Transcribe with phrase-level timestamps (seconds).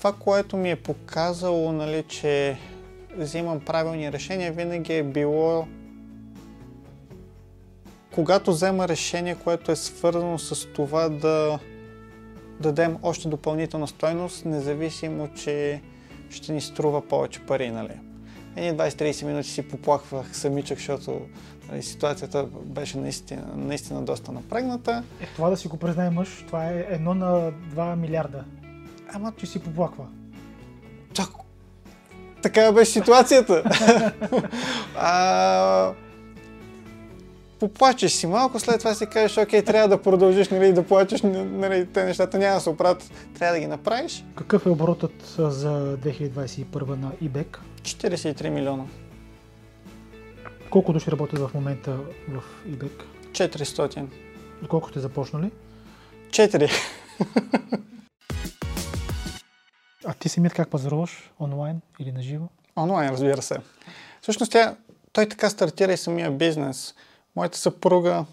[0.00, 2.58] това, което ми е показало, нали, че
[3.16, 5.66] взимам правилни решения, винаги е било
[8.14, 11.58] когато взема решение, което е свързано с това да
[12.60, 15.80] дадем още допълнителна стойност, независимо, че
[16.30, 18.00] ще ни струва повече пари, нали.
[18.56, 21.20] Едни 20-30 минути си поплахвах самичък, защото
[21.70, 25.04] нали, ситуацията беше наистина, наистина доста напрегната.
[25.20, 28.44] Е, това да си го признае мъж, това е едно на 2 милиарда.
[29.14, 30.06] Ама че си поплаква.
[31.12, 31.28] Чак,
[32.42, 33.62] така беше ситуацията.
[34.96, 35.92] а,
[37.60, 41.86] поплачеш си малко, след това си кажеш, окей, трябва да продължиш нали, да плачеш, нали,
[41.86, 44.24] те нещата няма да се оправят, трябва да ги направиш.
[44.34, 47.56] Какъв е оборотът за 2021 на eBay?
[47.82, 48.84] 43 милиона.
[50.70, 51.96] Колко души работят в момента
[52.28, 52.90] в eBay?
[53.32, 54.06] 400.
[54.68, 55.50] Колко сте започнали?
[56.30, 56.70] 4.
[60.04, 61.30] а ти самият как пазаруваш?
[61.40, 62.46] Онлайн или на живо?
[62.76, 63.56] Онлайн, разбира се.
[64.22, 64.76] Всъщност тя,
[65.12, 66.94] той така стартира и самия бизнес.
[67.36, 68.24] Моята съпруга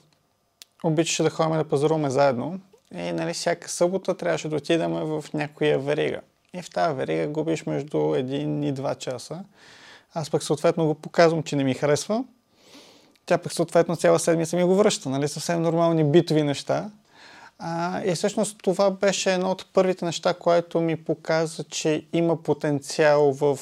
[0.83, 2.59] обичаше да ходим да пазаруваме заедно
[2.95, 6.21] и нали, всяка събота трябваше да отидем в някоя верига.
[6.53, 9.43] И в тази верига губиш между 1 и 2 часа.
[10.13, 12.23] Аз пък съответно го показвам, че не ми харесва.
[13.25, 15.09] Тя пък съответно цяла седмица ми го връща.
[15.09, 15.27] Нали?
[15.27, 16.89] Съвсем нормални битови неща.
[17.59, 23.31] А, и всъщност това беше едно от първите неща, което ми показа, че има потенциал
[23.31, 23.59] в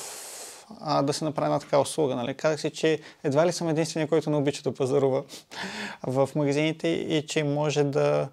[0.81, 2.15] а, да се направи една така услуга.
[2.15, 2.33] Нали?
[2.33, 5.23] Казах си, че едва ли съм единствения, който не обича да пазарува
[6.07, 8.29] в магазините и че може да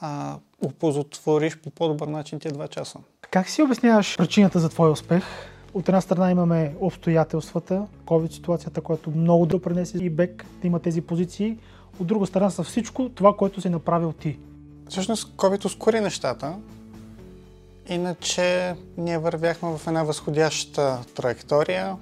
[0.00, 2.98] а, опозотвориш по по-добър начин тия два часа.
[3.30, 5.24] Как си обясняваш причината за твоя успех?
[5.74, 11.00] От една страна имаме обстоятелствата, COVID ситуацията, която много допренесе и бек да има тези
[11.00, 11.58] позиции.
[12.00, 14.38] От друга страна са всичко това, което си направил ти.
[14.88, 16.56] Всъщност COVID ускори нещата,
[17.88, 21.96] Иначе ние вървяхме в една възходяща траектория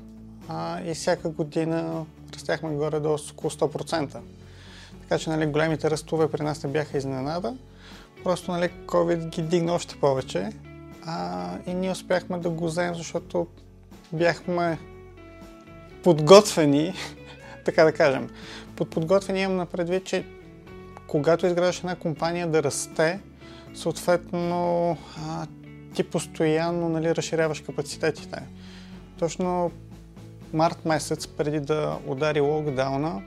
[0.48, 2.04] а, и всяка година
[2.34, 4.18] растяхме горе до около 100%.
[5.02, 7.56] Така че нали, големите ръстове при нас не бяха изненада.
[8.24, 10.52] Просто нали, COVID ги дигна още повече
[11.06, 13.46] а, и ние успяхме да го вземем, защото
[14.12, 14.78] бяхме
[16.02, 16.94] подготвени,
[17.64, 18.30] така да кажем.
[18.76, 20.24] Под подготвени имам на предвид, че
[21.06, 23.20] когато изграждаш една компания да расте,
[23.74, 24.90] съответно
[25.28, 25.46] а,
[25.94, 28.42] ти постоянно нали, разширяваш капацитетите.
[29.18, 29.70] Точно
[30.52, 33.22] март месец, преди да удари локдауна,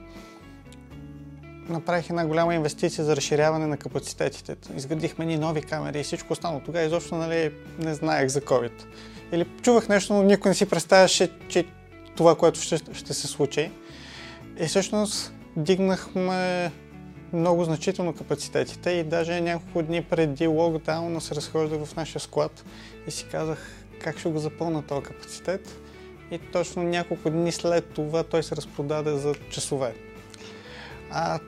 [1.68, 4.56] направих една голяма инвестиция за разширяване на капацитетите.
[4.76, 6.60] Изградихме ни нови камери и всичко останало.
[6.60, 8.84] Тогава изобщо нали, не знаех за COVID.
[9.32, 11.66] Или чувах нещо, но никой не си представяше, че
[12.16, 13.70] това, което ще, ще се случи.
[14.60, 16.70] И всъщност дигнахме
[17.32, 22.64] много значително капацитетите и даже няколко дни преди локдауна се разхождах в нашия склад
[23.06, 25.76] и си казах как ще го запълна този капацитет.
[26.30, 29.94] И точно няколко дни след това той се разпродаде за часове.
[31.10, 31.38] А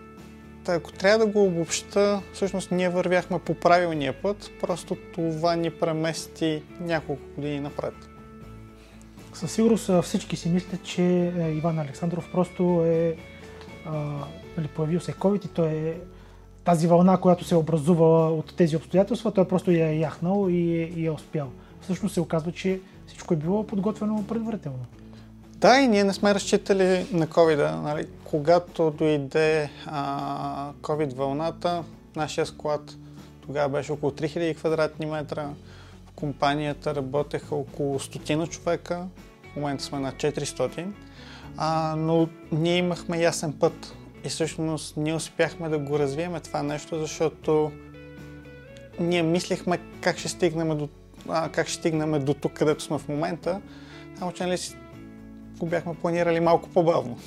[0.69, 6.63] ако трябва да го обобща, всъщност ние вървяхме по правилния път, просто това ни премести
[6.81, 7.95] няколко години напред.
[9.35, 13.17] Със сигурност всички си мислят, че е, Иван Александров просто е
[14.57, 15.95] нали, появил се COVID и той е
[16.65, 20.93] тази вълна, която се е образувала от тези обстоятелства, той просто я е яхнал и,
[20.97, 21.49] и е успял.
[21.81, 24.87] Всъщност се оказва, че всичко е било подготвено предварително.
[25.57, 27.81] Да, и ние не сме разчитали на COVID.
[27.83, 28.07] Нали?
[28.25, 31.85] Когато дойде а, COVID вълната,
[32.17, 32.97] нашия склад
[33.47, 35.51] тогава беше около 3000 квадратни метра.
[36.07, 39.07] В компанията работеха около 100 човека.
[39.53, 40.87] В момента сме на 400.
[41.57, 46.99] А, но ние имахме ясен път и всъщност ние успяхме да го развиеме това нещо,
[46.99, 47.73] защото
[49.01, 50.89] ние мислихме как ще стигнем до,
[51.29, 53.61] а, как ще стигнем до тук, където сме в момента,
[54.19, 54.59] само че нали,
[55.59, 57.19] го бяхме планирали малко по-бавно.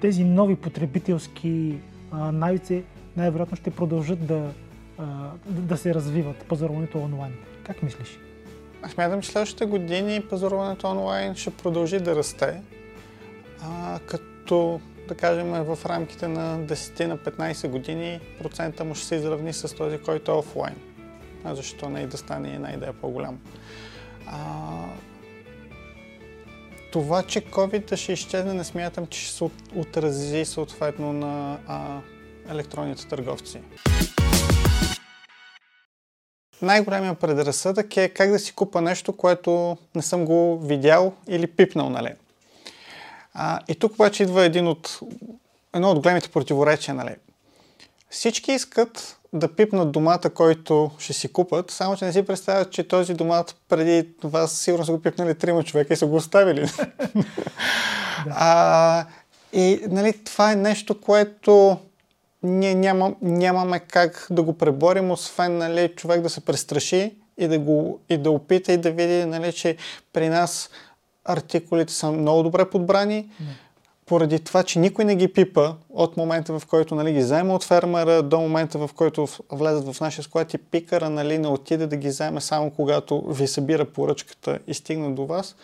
[0.00, 1.78] Тези нови потребителски
[2.10, 2.82] а, навици
[3.16, 4.50] най-вероятно ще продължат да,
[4.98, 7.32] а, да се развиват, пазаруването онлайн.
[7.66, 8.18] Как мислиш?
[8.82, 12.60] Аз смятам, че следващите години пазаруването онлайн ще продължи да расте,
[13.62, 19.14] а, като да кажем, в рамките на 10 на 15 години процента му ще се
[19.14, 20.76] изравни с този, който е офлайн.
[21.44, 23.38] А защо не и да стане една идея по-голям.
[26.92, 29.44] Това, че COVID ще изчезне, не смятам, че ще се
[29.76, 32.00] отрази съответно на а,
[32.50, 33.60] електронните търговци.
[36.62, 41.90] Най-големият предразсъдък е как да си купа нещо, което не съм го видял или пипнал,
[41.90, 42.10] нали?
[43.34, 45.00] А, и тук обаче идва един от,
[45.74, 46.94] едно от големите противоречия.
[46.94, 47.16] Нали?
[48.10, 52.88] Всички искат да пипнат домата, който ще си купат, само че не си представят, че
[52.88, 56.70] този домат преди вас сигурно са го пипнали трима човека и са го оставили.
[58.30, 59.06] а,
[59.52, 61.78] и нали, това е нещо, което
[62.42, 67.58] ние няма, нямаме как да го преборим, освен нали, човек да се престраши и да,
[67.58, 69.76] го, и да опита и да види, нали, че
[70.12, 70.70] при нас
[71.32, 73.16] артикулите са много добре подбрани.
[73.40, 73.56] Не
[74.10, 77.64] поради това, че никой не ги пипа от момента, в който нали, ги взема от
[77.64, 81.96] фермера до момента, в който влезат в нашия склад и пикара нали, не отиде да
[81.96, 85.56] ги вземе само когато ви събира поръчката и стигна до вас.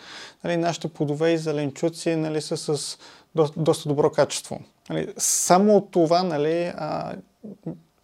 [0.43, 2.97] Нали, нашите плодове и зеленчуци нали, са с
[3.35, 4.59] до, доста добро качество.
[4.89, 7.13] Нали, само от това нали, а,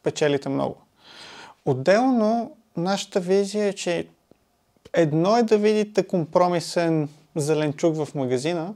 [0.04, 0.75] печелите много.
[1.66, 4.07] Отделно, нашата визия е, че
[4.94, 8.74] едно е да видите компромисен зеленчук в магазина,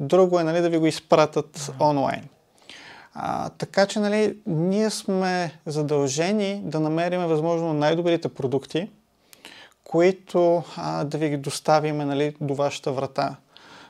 [0.00, 1.90] друго е нали, да ви го изпратят mm-hmm.
[1.90, 2.28] онлайн.
[3.14, 8.90] А, така че нали, ние сме задължени да намерим възможно най-добрите продукти,
[9.84, 13.36] които а, да ви ги доставиме нали, до вашата врата.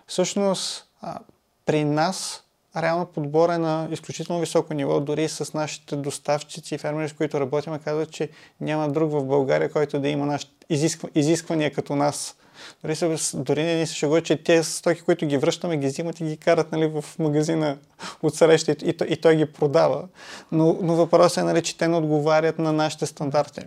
[0.06, 1.19] Всъщност, а,
[1.67, 2.43] при нас
[2.76, 7.41] реално подбор е на изключително високо ниво, дори с нашите доставчици и фермери, с които
[7.41, 8.29] работим, казват, че
[8.61, 12.37] няма друг в България, който да има нашите изисква, изисквания като нас
[12.82, 16.20] дори, се, дори не ни се шегува, че тези стоки, които ги връщаме, ги взимат
[16.20, 17.79] и ги карат нали, в магазина
[18.23, 20.08] от среща и, и, и той ги продава.
[20.53, 23.61] Но, но въпросът е, нали, че те не отговарят на нашите стандарти.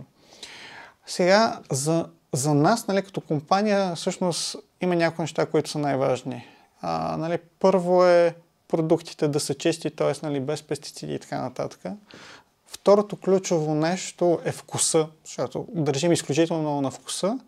[1.05, 6.47] Сега, за, за нас, нали, като компания, всъщност има някои неща, които са най-важни.
[6.81, 8.35] А, нали, първо е
[8.67, 10.25] продуктите да са чисти, т.е.
[10.25, 11.81] Нали, без пестициди и така нататък.
[12.67, 17.39] Второто ключово нещо е вкуса, защото държим изключително много на вкуса.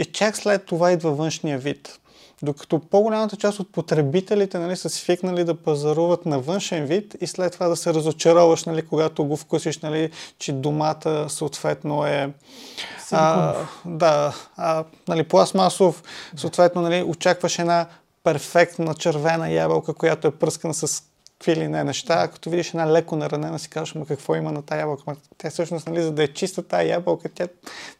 [0.00, 1.98] И чак след това идва външния вид.
[2.42, 7.52] Докато по-голямата част от потребителите нали, са свикнали да пазаруват на външен вид и след
[7.52, 12.32] това да се разочароваш, нали, когато го вкусиш, нали, че домата съответно е
[13.10, 13.54] а,
[13.84, 16.02] да, а, нали, пластмасов,
[16.36, 17.86] съответно нали, очакваш една
[18.24, 21.02] перфектна червена ябълка, която е пръскана с
[21.38, 22.28] какви ли не неща.
[22.28, 25.16] Като видиш една леко наранена, си казваш, ма какво има на тази ябълка?
[25.38, 27.48] Тя всъщност, нали, за да е чиста тази ябълка, тя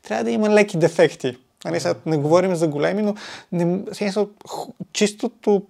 [0.02, 1.36] трябва да има леки дефекти.
[1.64, 3.14] Нали, сега не говорим за големи, но
[3.52, 4.26] не, сега,
[4.92, 5.62] чистото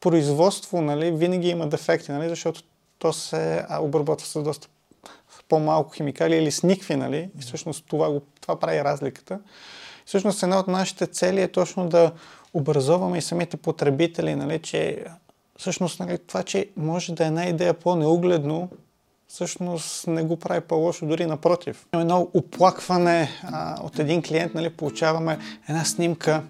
[0.00, 2.62] производство нали, винаги има дефекти, нали, защото
[2.98, 4.68] то се обработва с доста
[5.48, 7.30] по-малко химикали или с никви, нали?
[7.38, 9.40] И всъщност това, го, това прави разликата.
[10.06, 12.12] Всъщност една от нашите цели е точно да
[12.54, 15.04] образоваме и самите потребители, нали, че
[15.58, 18.68] всъщност нали, това, че може да е една идея по-неугледно,
[19.28, 21.86] всъщност не го прави по-лошо, дори напротив.
[21.94, 25.38] Има едно оплакване а, от един клиент, нали, получаваме
[25.68, 26.42] една снимка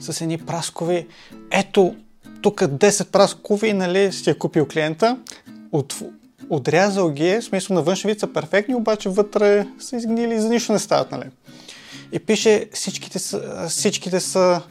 [0.00, 1.06] с едни праскови.
[1.50, 1.96] Ето,
[2.42, 5.18] тук 10 праскови, нали, си е купил клиента,
[5.72, 6.02] от,
[6.50, 10.48] отрязал ги е, смисъл на външен вид са перфектни, обаче вътре са изгнили и за
[10.48, 11.30] нищо не стават, нали.
[12.12, 14.62] И пише, всичките са, всичките са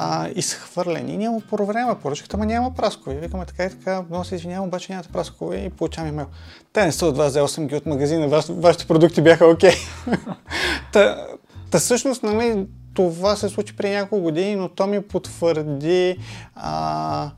[0.00, 1.16] а, изхвърлени.
[1.16, 3.16] Ние му проверяваме поръчката, ама няма праскови.
[3.16, 6.26] Викаме така и така, много се извинявам, обаче нямате праскови и получаваме имейл.
[6.72, 9.70] Те не са от вас, взел съм ги от магазина, Ваш, вашите продукти бяха окей.
[9.70, 10.18] Okay.
[10.92, 11.26] та,
[11.70, 16.18] та всъщност, нали, това се случи при няколко години, но то ми потвърди
[16.54, 17.30] а,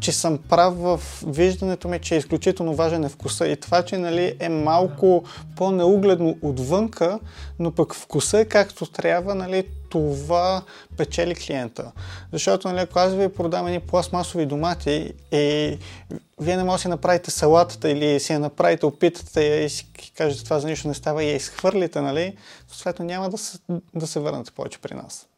[0.00, 3.98] че съм прав в виждането ми, че е изключително важен е вкуса и това, че
[3.98, 5.24] нали, е малко
[5.56, 7.18] по-неугледно отвънка,
[7.58, 9.64] но пък вкуса е както трябва, нали,
[9.94, 10.62] това
[10.96, 11.92] печели клиента.
[12.32, 15.78] Защото нали, ако аз ви продам едни пластмасови домати и
[16.40, 20.44] вие не можете да си направите салатата или си я направите, опитате и си кажете
[20.44, 22.36] това за нищо не става и я изхвърлите, нали,
[22.68, 23.58] съответно няма да се,
[23.94, 25.28] да се върнете повече при нас.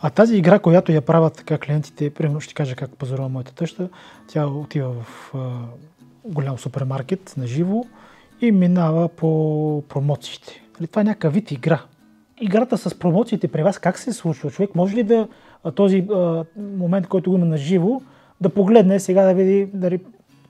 [0.00, 3.88] А тази игра, която я правят така клиентите, примерно ще кажа как пазарува моята тъща,
[4.28, 5.34] тя отива в
[6.24, 7.84] голям супермаркет на живо
[8.40, 10.62] и минава по промоциите.
[10.80, 11.82] Нали, това е някакъв вид игра.
[12.40, 14.50] Играта с промоциите при вас как се случва?
[14.50, 15.28] Човек може ли да
[15.74, 18.00] този а, момент, който го има на живо,
[18.40, 20.00] да погледне сега да види дали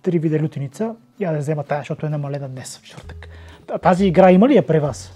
[0.02, 3.28] три вида лютеница, я да взема тая, защото е намалена днес в четвъртък.
[3.82, 5.12] Тази игра има ли я при вас?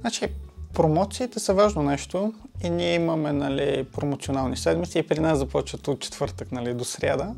[0.00, 0.28] Значи,
[0.74, 2.32] Промоциите са важно нещо
[2.64, 7.34] и ние имаме нали, промоционални седмици и при нас започват от четвъртък нали, до сряда.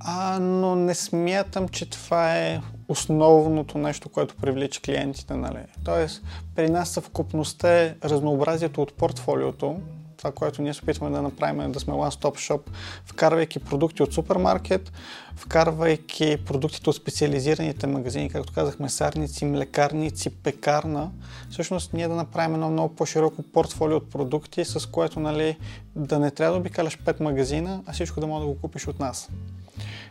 [0.00, 5.34] А, но не смятам, че това е основното нещо, което привлича клиентите.
[5.34, 5.58] Нали.
[5.84, 6.22] Тоест,
[6.56, 9.80] при нас съвкупността е разнообразието от портфолиото,
[10.18, 12.60] това, което ние се опитваме да направим е да сме one-stop shop,
[13.04, 14.92] вкарвайки продукти от супермаркет,
[15.36, 21.10] вкарвайки продуктите от специализираните магазини, както казах, месарници, млекарници, пекарна.
[21.50, 25.56] Всъщност ние да направим едно много по-широко портфолио от продукти, с което нали,
[25.96, 28.98] да не трябва да обикаляш 5 магазина, а всичко да може да го купиш от
[28.98, 29.28] нас.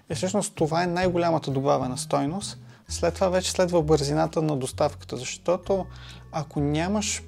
[0.10, 2.60] И всъщност това е най-голямата добавена стойност.
[2.88, 5.86] След това вече следва бързината на доставката, защото
[6.32, 7.24] ако нямаш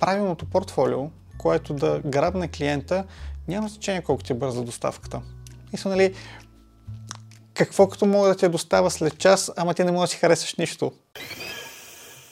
[0.00, 3.04] правилното портфолио, което да грабне клиента,
[3.48, 5.22] няма значение колко ти е бърза доставката.
[5.72, 6.14] Мисля, нали,
[7.54, 10.54] какво като мога да те достава след час, ама ти не можеш да си харесаш
[10.54, 10.92] нищо.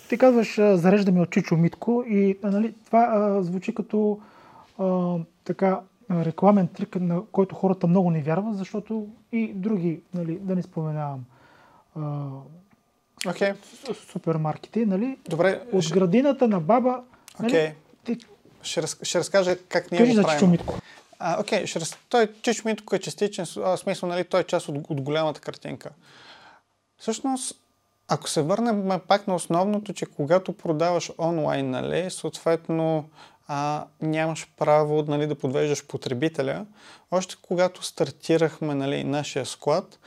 [0.09, 4.21] Ти казваш, зареждаме от Чичо Митко и нали, това а, звучи като
[4.79, 10.55] а, така рекламен трик, на който хората много не вярват, защото и други, нали, да
[10.55, 11.25] не споменавам,
[11.97, 12.01] а,
[13.25, 13.55] okay.
[14.13, 15.19] супермаркети, нали?
[15.29, 15.63] Добре.
[15.73, 17.03] От градината на баба,
[17.41, 17.73] нали, okay.
[18.05, 18.19] ти...
[18.63, 20.75] ще, раз, ще разкажа как ние Кажи го за Чичо Митко.
[21.19, 21.99] А, окей, ще раз...
[22.09, 25.91] той Чичо Митко е частичен, а, смисъл, нали, той е част от, от голямата картинка.
[26.99, 27.61] Всъщност,
[28.09, 33.09] ако се върнем пак на основното, че когато продаваш онлайн, нали, съответно
[33.49, 36.67] а, нямаш право нали, да подвеждаш потребителя.
[37.11, 39.99] Още когато стартирахме нали, нашия склад,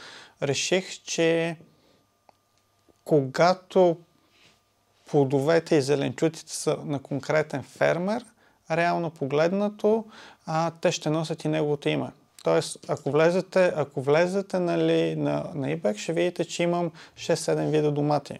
[0.42, 1.58] реших, че
[3.06, 3.98] когато
[5.10, 8.26] плодовете и зеленчуците са на конкретен фермер,
[8.72, 10.06] реално погледнато,
[10.46, 12.08] а, те ще носят и неговото име.
[12.44, 17.92] Тоест, ако влезете, ако влезете нали, на, на eBay, ще видите, че имам 6-7 вида
[17.92, 18.40] домати.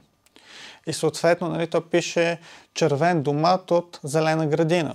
[0.88, 2.40] И съответно, нали, то пише
[2.74, 4.94] червен домат от зелена градина,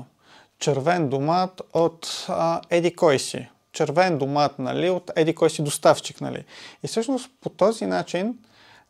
[0.59, 6.21] червен домат от а, еди кой си, червен домат нали, от еди кой си доставчик.
[6.21, 6.45] Нали.
[6.83, 8.39] И всъщност по този начин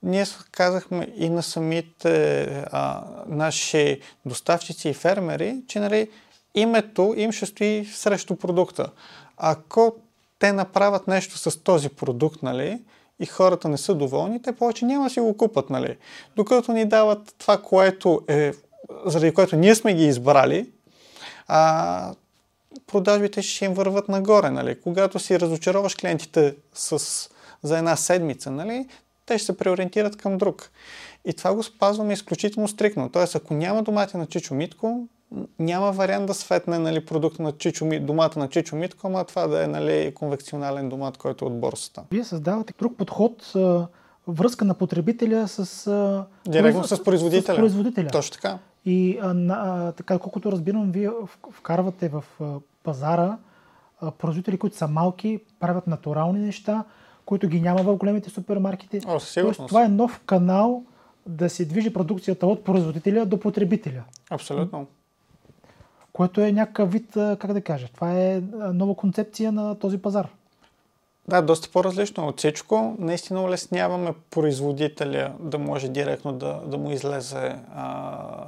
[0.02, 6.10] ние казахме и на самите а, наши доставчици и фермери, че нали,
[6.54, 8.90] името им ще стои срещу продукта.
[9.36, 9.94] Ако
[10.38, 12.80] те направят нещо с този продукт, нали,
[13.22, 15.96] и хората не са доволни, те повече няма да си го купат, нали.
[16.36, 18.52] Докато ни дават това, което е,
[19.06, 20.70] заради което ние сме ги избрали,
[21.48, 22.14] а,
[22.86, 24.80] продажбите ще им върват нагоре, нали.
[24.80, 27.28] Когато си разочароваш клиентите с,
[27.62, 28.86] за една седмица, нали,
[29.26, 30.70] те ще се преориентират към друг.
[31.24, 33.08] И това го спазваме изключително стрикно.
[33.08, 35.08] Тоест, ако няма домати на Чичо Митко,
[35.58, 39.64] няма вариант да светне нали, продукт на Чичо, домата на Чичо Митко, ама това да
[39.64, 42.02] е нали, конвекционален домат, който е от борсата.
[42.10, 43.52] Вие създавате друг подход,
[44.28, 46.26] връзка на потребителя с...
[46.48, 47.54] Директно с производителя.
[47.54, 48.08] С производителя.
[48.08, 48.58] Точно така.
[48.84, 51.10] И а, а, така, колкото разбирам, вие
[51.52, 52.24] вкарвате в
[52.82, 53.38] пазара
[54.00, 56.84] а, производители, които са малки, правят натурални неща,
[57.24, 59.00] които ги няма в големите супермаркети.
[59.06, 60.84] О, Тоест, това е нов канал
[61.26, 64.02] да се движи продукцията от производителя до потребителя.
[64.30, 64.86] Абсолютно
[66.12, 70.28] което е някакъв вид, как да кажа, това е нова концепция на този пазар.
[71.28, 72.96] Да, доста по-различно от всичко.
[72.98, 78.46] Наистина улесняваме производителя да може директно да, да му излезе а,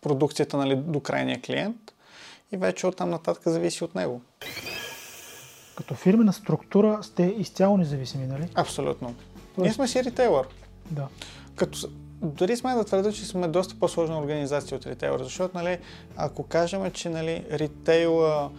[0.00, 1.94] продукцията нали, до крайния клиент
[2.52, 4.20] и вече оттам нататък зависи от него.
[5.76, 8.48] Като фирмена структура сте изцяло независими, нали?
[8.54, 9.14] Абсолютно.
[9.54, 9.58] Тоест...
[9.58, 10.46] Ние сме си ритейлър.
[10.90, 11.08] Да.
[11.56, 11.88] Като
[12.22, 15.78] дори сме да твърда, че сме доста по-сложна организация от ритейлър, защото нали,
[16.16, 18.50] ако кажем, че нали, ритейла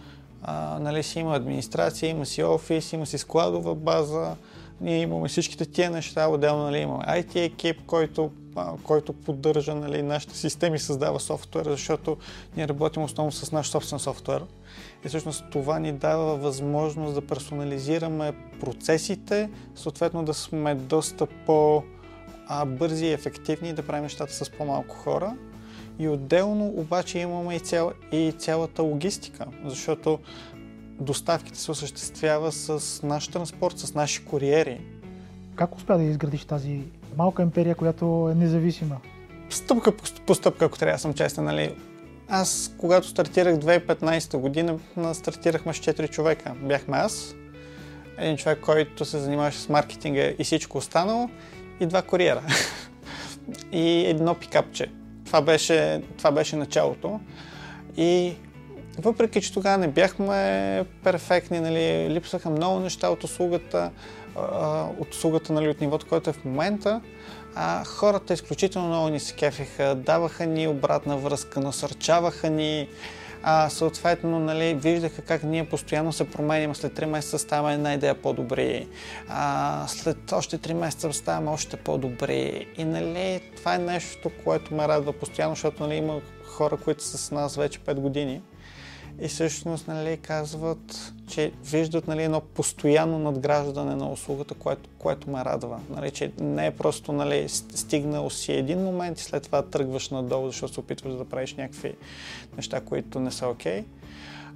[0.42, 4.36] а, нали, си има администрация, има си офис, има си складова база,
[4.80, 8.30] ние имаме всичките тия неща, отделно нали, имаме IT екип, който,
[8.82, 12.16] който поддържа нали, нашите системи, създава софтуер, защото
[12.56, 14.44] ние работим основно с наш собствен софтуер.
[15.04, 21.82] И всъщност това ни дава възможност да персонализираме процесите, съответно да сме доста по-
[22.46, 25.36] а, бързи и ефективни да правим нещата с по-малко хора.
[25.98, 30.18] И отделно обаче имаме и, цял, и цялата логистика, защото
[31.00, 34.80] доставките се осъществява с наш транспорт, с наши куриери.
[35.54, 36.80] Как успя да изградиш тази
[37.16, 38.96] малка империя, която е независима?
[39.50, 39.96] Стъпка
[40.26, 41.74] по стъпка, ако трябва да съм честен, нали?
[42.28, 44.78] Аз, когато стартирах 2015 година,
[45.12, 46.54] стартирахме с 4 човека.
[46.62, 47.34] Бяхме аз,
[48.18, 51.28] един човек, който се занимаваше с маркетинга и всичко останало
[51.80, 52.42] и два куриера.
[53.72, 54.86] и едно пикапче.
[55.26, 57.20] Това беше, това беше началото.
[57.96, 58.34] И
[58.98, 63.90] въпреки, че тогава не бяхме перфектни, нали, липсваха много неща от услугата,
[64.98, 67.00] от услугата нали, от нивото, което е в момента,
[67.54, 72.88] а, хората изключително много ни се кефиха, даваха ни обратна връзка, насърчаваха ни,
[73.42, 76.74] а, съответно, нали, виждаха как ние постоянно се променим.
[76.74, 78.88] След 3 месеца ставаме една идея по-добри.
[79.28, 82.66] А, след още 3 месеца ставаме още по-добри.
[82.78, 87.18] И нали, това е нещо, което ме радва постоянно, защото нали, има хора, които са
[87.18, 88.42] с нас вече 5 години
[89.20, 95.44] и всъщност нали, казват, че виждат нали, едно постоянно надграждане на услугата, което, което ме
[95.44, 95.80] радва.
[95.90, 100.46] Нали, че не е просто нали, стигнал си един момент и след това тръгваш надолу,
[100.46, 101.94] защото се опитваш да правиш някакви
[102.56, 103.80] неща, които не са окей.
[103.80, 103.84] Okay.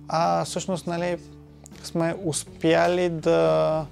[0.08, 1.16] А всъщност нали,
[1.82, 3.86] сме успяли да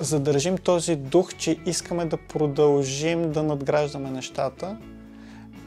[0.00, 4.76] задържим този дух, че искаме да продължим да надграждаме нещата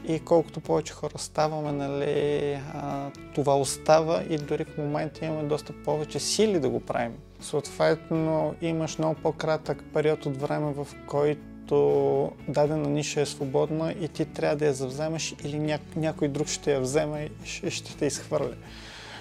[0.08, 5.72] и колкото повече хора ставаме, нали, а, това остава и дори в момента имаме доста
[5.84, 7.12] повече сили да го правим.
[7.40, 14.24] Съответно, имаш много по-кратък период от време, в който дадена ниша е свободна и ти
[14.24, 15.78] трябва да я завземеш или ня...
[15.96, 17.28] някой друг ще я вземе
[17.64, 18.54] и ще, те изхвърля.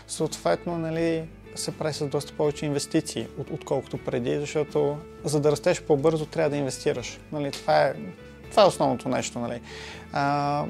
[0.07, 1.23] Съответно, нали,
[1.55, 6.49] се прави с доста повече инвестиции, от, отколкото преди, защото за да растеш по-бързо трябва
[6.49, 7.19] да инвестираш.
[7.31, 7.93] Нали, това, е,
[8.53, 9.39] това е основното нещо.
[9.39, 9.61] Нали.
[10.13, 10.65] А,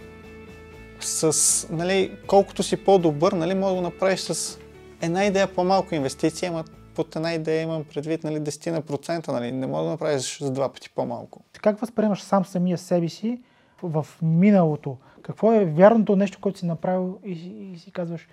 [1.00, 4.60] с, нали, колкото си по-добър, нали, може да го направиш с
[5.02, 6.63] една идея по-малко инвестиция, ама
[6.96, 10.90] под една идея имам предвид нали, 10%, нали, не може да направиш с два пъти
[10.90, 11.44] по-малко.
[11.62, 13.42] Как възприемаш сам самия себе си
[13.82, 14.98] в миналото?
[15.22, 17.32] Какво е вярното нещо, което си направил и,
[17.74, 18.28] и си казваш,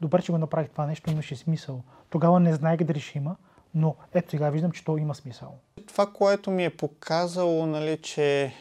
[0.00, 1.82] добре, че го направих това нещо, имаше смисъл.
[2.10, 3.36] Тогава не знаех дали ще има,
[3.74, 5.54] но ето сега виждам, че то има смисъл.
[5.86, 8.52] Това, което ми е показало, нали, че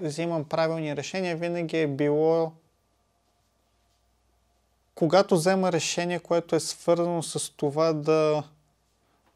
[0.00, 2.52] взимам правилни решения, винаги е било
[4.96, 8.42] когато взема решение, което е свързано с това да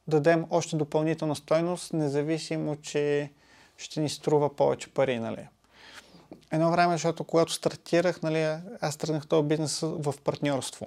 [0.09, 3.31] дадем още допълнителна стойност, независимо, че
[3.77, 5.19] ще ни струва повече пари.
[5.19, 5.49] Нали.
[6.53, 10.87] Едно време, защото когато стартирах, нали, аз тръгнах този бизнес в партньорство.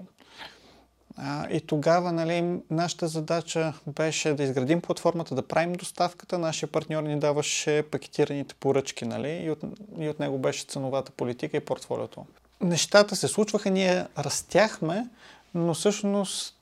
[1.18, 6.38] А, и тогава нали, нашата задача беше да изградим платформата, да правим доставката.
[6.38, 9.60] Нашия партньор ни даваше пакетираните поръчки нали, и, от,
[10.00, 12.26] и от него беше ценовата политика и портфолиото.
[12.62, 15.08] Нещата се случваха, ние растяхме,
[15.56, 16.56] но всъщност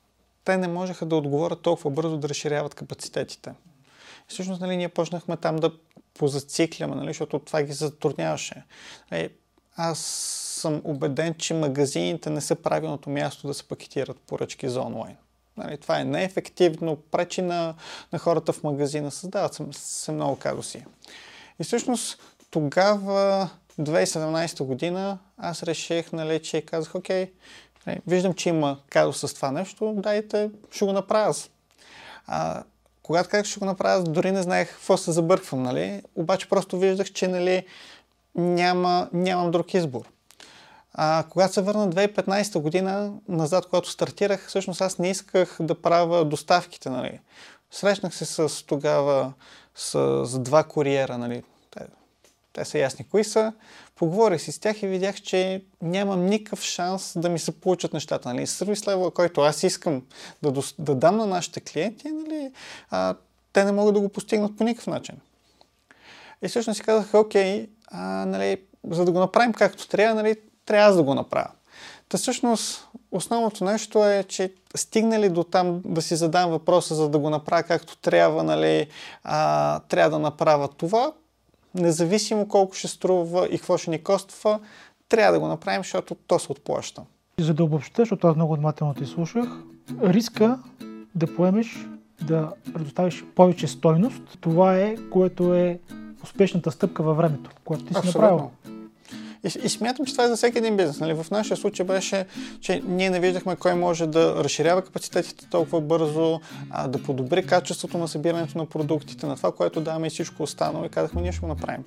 [0.45, 3.53] те не можеха да отговорят толкова бързо да разширяват капацитетите.
[4.27, 5.71] Всъщност нали, ние почнахме там да
[6.13, 8.63] позацикляме, нали, защото това ги затрудняваше.
[9.11, 9.29] Нали,
[9.75, 9.99] аз
[10.61, 15.15] съм убеден, че магазините не са правилното място да се пакетират поръчки за онлайн.
[15.57, 17.75] Нали, това е неефективно, пречи на,
[18.13, 20.85] на хората в магазина, създават се, се много казуси.
[21.59, 22.19] И всъщност
[22.51, 23.49] тогава,
[23.79, 27.31] 2017 година, аз реших, нали, че казах, окей,
[27.87, 31.33] нали, виждам, че има казус с това нещо, дайте, ще го направя.
[32.27, 32.63] А,
[33.03, 36.01] когато казах, ще го направя, дори не знаех какво се забърквам, нали?
[36.15, 37.65] Обаче просто виждах, че нали,
[38.35, 40.05] няма, нямам друг избор.
[40.93, 46.25] А, когато се върна 2015 година, назад, когато стартирах, всъщност аз не исках да правя
[46.25, 46.89] доставките.
[46.89, 47.19] Нали.
[47.71, 49.33] Срещнах се с тогава
[49.75, 51.17] с, с два куриера.
[51.17, 51.43] Нали.
[51.71, 51.85] Те,
[52.53, 53.53] те са ясни кои са.
[53.95, 58.33] Поговорих си с тях и видях, че нямам никакъв шанс да ми се получат нещата.
[58.33, 58.47] Нали.
[58.47, 60.01] Сервис левел, който аз искам
[60.41, 62.51] да, да дам на нашите клиенти, нали,
[62.89, 63.15] а,
[63.53, 65.15] те не могат да го постигнат по никакъв начин.
[66.41, 68.57] И всъщност си казах, окей, а, нали,
[68.89, 71.51] за да го направим както трябва, нали, трябва аз да го направя.
[72.09, 77.19] Та всъщност основното нещо е, че стигнали до там да си задам въпроса, за да
[77.19, 78.87] го направя както трябва, нали,
[79.23, 81.11] а, трябва да направя това,
[81.75, 84.59] независимо колко ще струва и какво ще ни коства,
[85.09, 87.01] трябва да го направим, защото то се отплаща.
[87.39, 89.45] За да обобща, защото аз много внимателно ти слушах,
[90.03, 90.59] риска
[91.15, 91.87] да поемеш,
[92.21, 95.79] да предоставиш повече стойност, това е, което е
[96.23, 98.51] успешната стъпка във времето, което ти си направил.
[99.43, 100.99] И, и смятам, че това е за всеки един бизнес.
[100.99, 101.13] Нали?
[101.13, 102.25] В нашия случай беше,
[102.61, 107.97] че ние не виждахме кой може да разширява капацитетите толкова бързо, а, да подобри качеството
[107.97, 111.41] на събирането на продуктите, на това, което даваме и всичко останало и казахме, ние ще
[111.41, 111.83] го направим.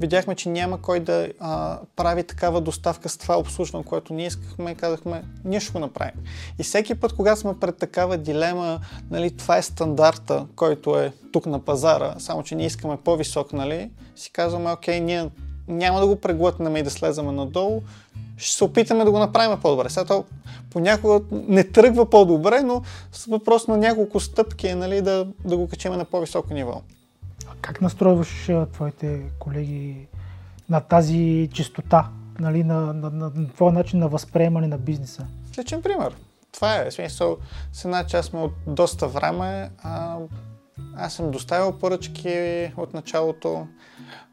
[0.00, 4.70] Видяхме, че няма кой да а, прави такава доставка с това обслужване, което ние искахме
[4.70, 6.14] и казахме, ние ще го направим.
[6.58, 11.46] И всеки път, когато сме пред такава дилема, нали, това е стандарта, който е тук
[11.46, 15.30] на пазара, само че ние искаме по-висок, нали, си казваме, окей, ние
[15.68, 17.82] няма да го преглътнем и да слезаме надолу,
[18.36, 19.90] ще се опитаме да го направим по-добре.
[19.90, 20.24] Сега то
[20.70, 25.68] понякога не тръгва по-добре, но с въпрос на няколко стъпки е нали, да, да го
[25.68, 26.82] качим на по-високо ниво.
[27.46, 30.06] А как настройваш твоите колеги
[30.68, 32.08] на тази чистота,
[32.40, 35.26] нали, на, на, на, на твоя начин на възприемане на бизнеса?
[35.58, 36.16] Личен пример.
[36.52, 36.90] Това е.
[36.90, 37.36] Смисъл,
[37.72, 39.70] с една част сме от доста време.
[39.82, 40.16] А,
[40.96, 43.66] аз съм доставил поръчки от началото.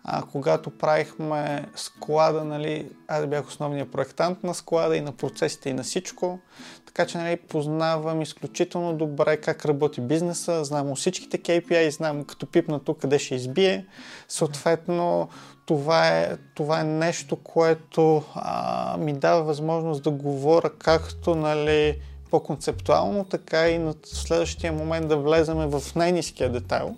[0.03, 5.73] А, когато правихме склада, нали, аз бях основният проектант на склада и на процесите и
[5.73, 6.39] на всичко.
[6.85, 12.79] Така че нали, познавам изключително добре как работи бизнеса, знам всичките KPI, знам като пипна
[12.79, 13.85] тук къде ще избие.
[14.27, 15.29] Съответно,
[15.65, 22.01] това е, това е нещо, което а, ми дава възможност да говоря както нали,
[22.31, 26.95] по-концептуално, така и на следващия момент да влеземе в най-низкия детайл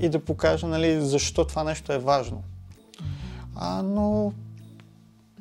[0.00, 2.42] и да покажа нали, защо това нещо е важно.
[3.56, 4.32] А, но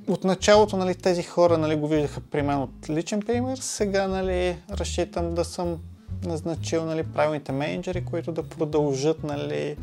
[0.07, 4.57] от началото нали, тези хора нали, го виждаха при мен от личен пример, сега нали,
[4.71, 5.77] разчитам да съм
[6.25, 9.77] назначил нали, правилните менеджери, които да продължат нали,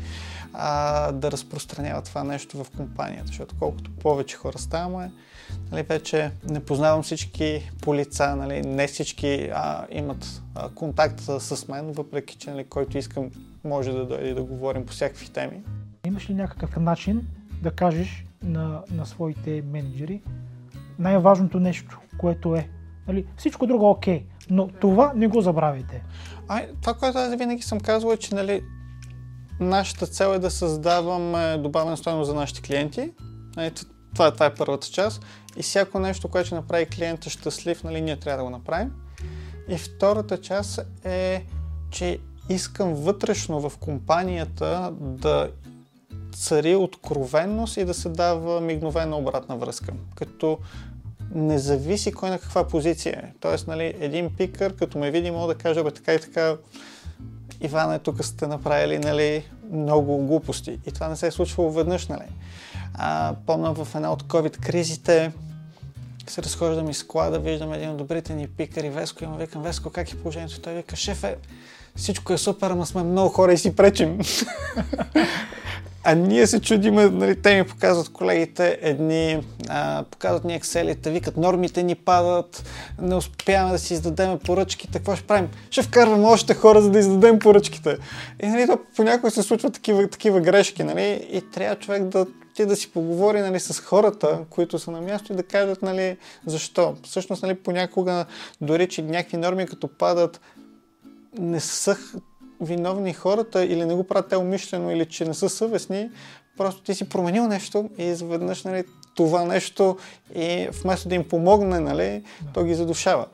[0.53, 3.27] а, да разпространяват това нещо в компанията.
[3.27, 5.11] Защото колкото повече хора ставаме,
[5.71, 11.67] нали, вече не познавам всички по лица, нали, не всички а, имат а, контакт с
[11.67, 13.29] мен, въпреки че нали, който искам
[13.63, 15.61] може да дойде и да говорим по всякакви теми.
[16.07, 17.27] Имаш ли някакъв начин
[17.61, 20.21] да кажеш на, на своите менеджери
[20.99, 22.69] най-важното нещо, което е?
[23.07, 26.03] Нали, всичко друго е окей, но това не го забравяйте.
[26.47, 28.63] А, това, което аз винаги съм казвал е, че нали,
[29.59, 33.11] нашата цел е да създаваме добавена стоеност за нашите клиенти.
[34.13, 35.25] Това, това е първата част.
[35.57, 38.91] И всяко нещо, което ще направи клиента щастлив, нали, ние трябва да го направим.
[39.69, 41.45] И втората част е,
[41.91, 45.49] че искам вътрешно в компанията да
[46.35, 49.93] цари откровенност и да се дава мигновена обратна връзка.
[50.15, 50.57] Като
[51.35, 53.33] не зависи кой на каква позиция е.
[53.39, 56.57] Тоест, нали, един пикър, като ме види, мога да каже, бе, така и така,
[57.63, 60.79] Ивана, тук сте направили нали, много глупости.
[60.85, 62.07] И това не се е случвало веднъж.
[62.07, 62.25] Нали.
[62.93, 65.31] А, помня в една от COVID кризите,
[66.27, 69.89] се разхождам из склада, виждам един от добрите ни пикари, Веско, и му викам, Веско,
[69.89, 70.61] как е положението?
[70.61, 71.35] Той вика, шефе,
[71.95, 74.19] всичко е супер, ама сме много хора и си пречим.
[76.05, 81.37] А ние се чудиме, нали, те ми показват колегите едни, а, показват ни екселите, викат
[81.37, 82.63] нормите ни падат,
[83.01, 85.49] не успяваме да си издадем поръчките, какво ще правим?
[85.69, 87.97] Ще вкарваме още хора, за да издадем поръчките.
[88.43, 92.65] И нали, то понякога се случват такива, такива грешки, нали, и трябва човек да ти
[92.65, 96.95] да си поговори нали, с хората, които са на място и да кажат нали, защо.
[97.03, 98.25] Всъщност нали, понякога
[98.61, 100.41] дори, че някакви норми като падат,
[101.39, 101.97] не са
[102.63, 106.09] виновни хората или не го правят те умишлено или че не са съвестни,
[106.57, 108.83] просто ти си променил нещо и изведнъж нали,
[109.15, 109.97] това нещо
[110.35, 112.51] и вместо да им помогне, нали, да.
[112.53, 113.25] то ги задушава.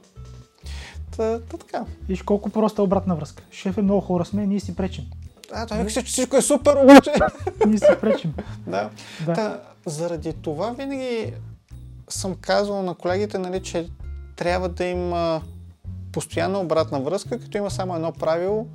[1.17, 1.85] Та, та така.
[2.07, 3.43] Виж колко проста обратна връзка.
[3.51, 5.05] Шеф е много хора сме, ние си пречим.
[5.51, 7.11] А, той вика, че всичко е супер, обаче.
[7.67, 8.33] ние си пречим.
[8.67, 8.89] да.
[9.25, 9.33] да.
[9.33, 11.33] Та, заради това винаги
[12.09, 13.89] съм казвал на колегите, нали, че
[14.35, 15.41] трябва да има
[16.11, 18.67] постоянна обратна връзка, като има само едно правило,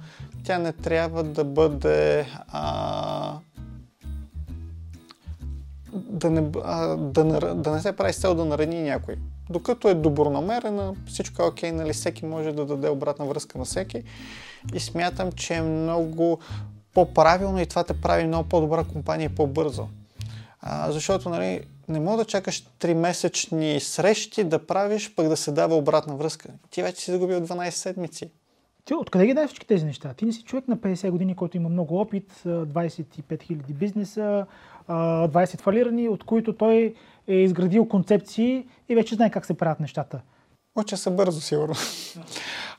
[0.44, 3.38] тя не трябва да бъде а,
[5.92, 9.16] да, не, а, да, не, да не се прави с цел да нарани някой.
[9.50, 14.02] Докато е добронамерена, всичко е окей, нали, всеки може да даде обратна връзка на всеки.
[14.74, 16.38] И смятам, че е много
[16.94, 19.88] по-правилно и това те прави много по-добра компания по-бързо.
[20.60, 25.52] А, защото нали, не мога да чакаш 3 месечни срещи да правиш, пък да се
[25.52, 26.48] дава обратна връзка.
[26.70, 28.30] Ти вече си загубил 12 седмици.
[28.84, 30.14] Ти откъде ги знаеш всички тези неща?
[30.14, 34.46] Ти не си човек на 50 години, който има много опит, 25 000 бизнеса,
[34.88, 36.94] 20 фалирани, от които той
[37.28, 40.20] е изградил концепции и вече знае как се правят нещата.
[40.76, 41.74] Уча се бързо, сигурно.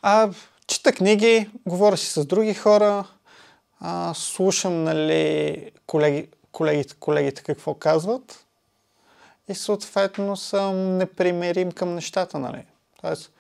[0.01, 0.29] А,
[0.67, 3.07] чита книги, говоря си с други хора,
[3.79, 8.45] а, слушам нали, колеги, колегите, колегите какво казват
[9.47, 12.39] и съответно съм непримерим към нещата.
[12.39, 12.63] Нали.
[13.01, 13.31] Тоест,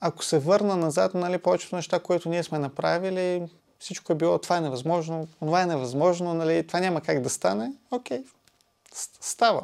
[0.00, 4.56] ако се върна назад, нали, повечето неща, които ние сме направили, всичко е било, това
[4.56, 8.24] е невъзможно, това е невъзможно, нали, това няма как да стане, окей,
[9.20, 9.62] става.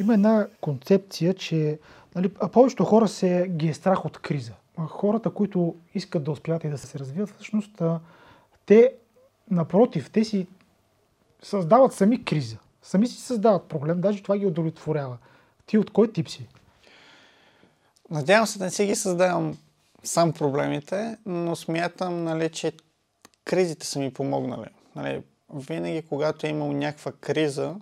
[0.00, 1.78] Има една концепция, че
[2.14, 4.52] нали, повечето хора се ги е страх от криза.
[4.88, 7.82] Хората, които искат да успяват и да се развиват, всъщност
[8.66, 8.92] те,
[9.50, 10.46] напротив, те си
[11.42, 12.56] създават сами криза.
[12.82, 15.18] Сами си създават проблем, даже това ги удовлетворява.
[15.66, 16.48] Ти от кой тип си?
[18.10, 19.58] Надявам се да не си ги създавам
[20.04, 22.72] сам проблемите, но смятам, нали, че
[23.44, 24.68] кризите са ми помогнали.
[24.96, 25.22] Нали,
[25.54, 27.74] винаги, когато е имал някаква криза,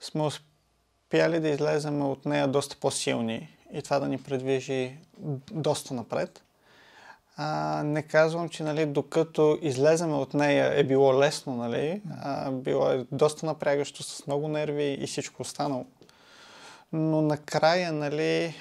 [0.00, 4.96] сме успяли да излезем от нея доста по-силни и това да ни предвижи
[5.52, 6.42] доста напред.
[7.36, 12.90] А, не казвам, че нали, докато излеземе от нея е било лесно, нали, а, било
[12.90, 15.86] е доста напрягащо с много нерви и всичко останало
[16.92, 18.54] но накрая, нали,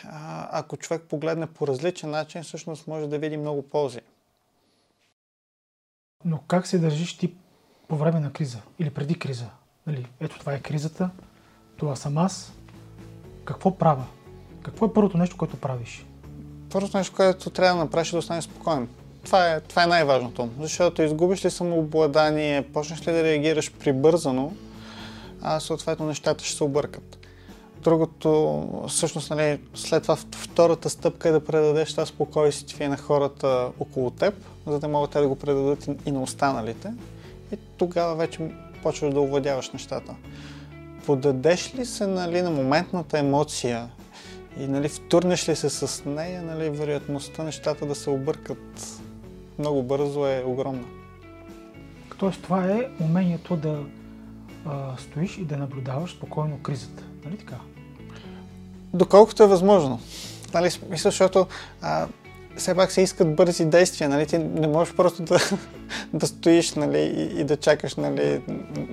[0.51, 3.99] ако човек погледне по различен начин, всъщност може да види много ползи.
[6.25, 7.33] Но как се държиш ти
[7.87, 9.45] по време на криза или преди криза?
[9.87, 11.09] Нали, ето това е кризата,
[11.77, 12.53] това съм аз.
[13.45, 14.05] Какво правя?
[14.63, 16.05] Какво е първото нещо, което правиш?
[16.71, 18.89] Първото нещо, което трябва да направиш е да останеш спокоен.
[19.23, 20.49] Това е, това е най-важното.
[20.59, 24.53] Защото изгубиш ли самообладание, почнеш ли да реагираш прибързано,
[25.41, 27.16] а съответно нещата ще се объркат.
[27.87, 34.11] Другото, всъщност, нали, след това втората стъпка е да предадеш това спокойствие на хората около
[34.11, 34.33] теб,
[34.65, 36.93] за да могат те да го предадат и на останалите.
[37.53, 38.51] И тогава вече
[38.83, 40.15] почваш да овладяваш нещата.
[41.05, 43.89] Подадеш ли се нали, на моментната емоция
[44.59, 49.01] И нали, втурнеш ли се с нея, нали, вероятността нещата да се объркат
[49.59, 50.87] много бързо е огромна.
[52.17, 53.83] Тоест това е умението да
[54.65, 57.03] а, стоиш и да наблюдаваш спокойно кризата.
[57.25, 57.57] Нали така?
[58.97, 59.99] Доколкото е възможно.
[60.53, 61.47] Нали, мисля, защото
[61.81, 62.07] а,
[62.57, 64.25] все пак се искат бързи действия, нали?
[64.25, 65.39] Ти не можеш просто да,
[66.13, 68.41] да стоиш нали, и, и да чакаш нали,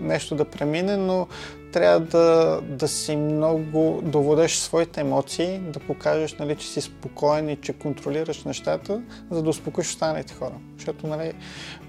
[0.01, 1.27] нещо да премине, но
[1.73, 7.49] трябва да, да си много, да водеш своите емоции, да покажеш, нали, че си спокоен
[7.49, 10.55] и че контролираш нещата, за да успокоиш останалите хора.
[10.77, 11.33] Защото нали,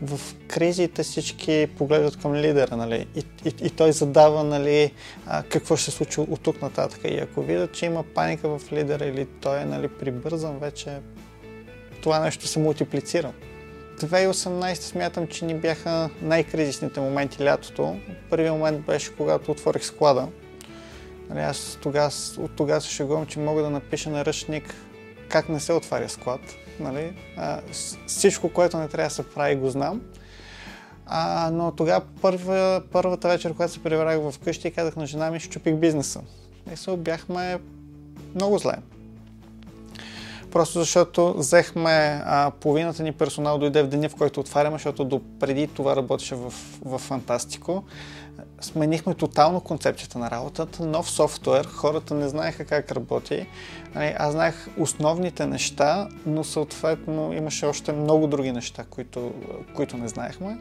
[0.01, 4.91] в кризите всички поглеждат към лидера нали, и, и, и той задава нали,
[5.49, 7.01] какво ще се случи от тук нататък.
[7.03, 10.99] И ако видят, че има паника в лидера или той е нали, прибързан, вече
[12.05, 13.33] това нещо се мултиплицира.
[13.99, 17.95] 2018 смятам, че ни бяха най-кризисните моменти лятото.
[18.29, 20.27] Първият момент беше когато отворих склада.
[21.29, 24.75] Нали, аз тогава, от тогава се шегувам, че мога да напиша на ръчник
[25.29, 26.41] как не се отваря склад.
[26.79, 27.13] Нали?
[27.37, 27.61] А,
[28.07, 30.01] всичко, което не трябва да се прави, го знам.
[31.05, 35.39] А, но тогава първа, първата вечер, когато се прибрах в къщи, казах на жена ми,
[35.39, 36.21] щупих бизнеса.
[36.73, 37.59] И се бяхме
[38.35, 38.75] много зле.
[40.55, 45.21] Просто защото взехме а, половината ни персонал дойде в деня, в който отваряме, защото до
[45.73, 46.53] това работеше в,
[46.85, 47.83] в Фантастико.
[48.61, 53.47] Сменихме тотално концепцията на работата, нов софтуер, хората не знаеха как работи.
[53.95, 59.33] Нали, аз знаех основните неща, но съответно имаше още много други неща, които,
[59.75, 60.57] които не знаехме.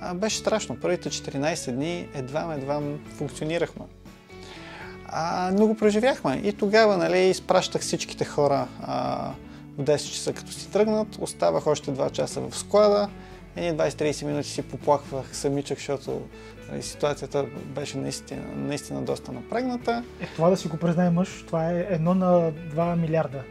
[0.00, 0.80] А, беше страшно.
[0.80, 2.80] Първите 14 дни едва-едва
[3.16, 3.84] функционирахме.
[5.16, 6.40] А, но го преживяхме.
[6.44, 9.30] И тогава нали, изпращах всичките хора а,
[9.78, 11.16] в 10 часа като си тръгнат.
[11.20, 13.08] Оставах още 2 часа в склада.
[13.56, 16.20] Едни 20-30 минути си поплаквах самичък, защото
[16.70, 20.04] нали, ситуацията беше наистина, наистина доста напрегната.
[20.20, 23.42] Е, това да си го признае мъж, това е едно на 2 милиарда.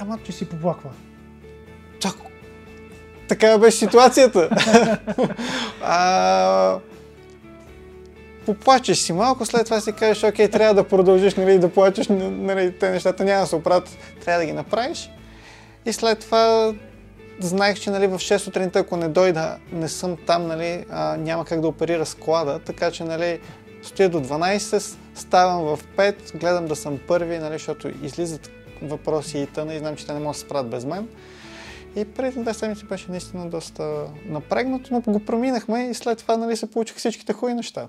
[0.00, 0.90] Ама, че си поплаква.
[2.00, 2.14] Чак,
[3.28, 4.48] така беше ситуацията.
[5.82, 6.78] а,
[8.46, 12.78] поплачеш си малко, след това си кажеш, окей, трябва да продължиш нали, да плачеш, нали,
[12.78, 13.88] те нещата няма да се оправят,
[14.24, 15.10] трябва да ги направиш.
[15.86, 16.74] И след това
[17.40, 21.44] знаех, че нали, в 6 сутринта, ако не дойда, не съм там, нали, а, няма
[21.44, 23.40] как да оперира склада, така че нали,
[23.82, 28.50] стоя до 12, ставам в 5, гледам да съм първи, нали, защото излизат
[28.82, 31.08] въпроси и тъна и знам, че те не могат да се справят без мен.
[31.96, 36.56] И преди две седмици беше наистина доста напрегнато, но го проминахме и след това нали,
[36.56, 37.88] се получиха всичките хубави неща.